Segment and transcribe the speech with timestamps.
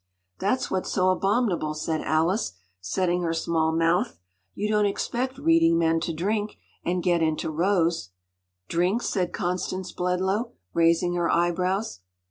[0.39, 4.17] “That’s what’s so abominable,” said Alice, setting her small mouth.
[4.55, 8.09] “You don’t expect reading men to drink, and get into rows.”
[8.67, 11.99] “Drink?” said Constance Bledlow, raising her eyebrows.